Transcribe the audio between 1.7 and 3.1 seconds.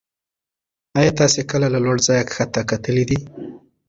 له لوړ ځایه کښته کتلي